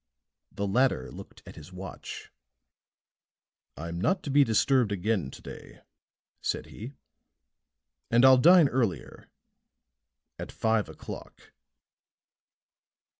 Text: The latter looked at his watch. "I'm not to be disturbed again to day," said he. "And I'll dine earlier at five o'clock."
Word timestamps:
The 0.51 0.65
latter 0.65 1.11
looked 1.11 1.43
at 1.45 1.55
his 1.55 1.71
watch. 1.71 2.31
"I'm 3.77 4.01
not 4.01 4.23
to 4.23 4.31
be 4.31 4.43
disturbed 4.43 4.91
again 4.91 5.29
to 5.29 5.41
day," 5.43 5.81
said 6.41 6.65
he. 6.65 6.93
"And 8.09 8.25
I'll 8.25 8.39
dine 8.39 8.67
earlier 8.69 9.29
at 10.39 10.51
five 10.51 10.89
o'clock." 10.89 11.53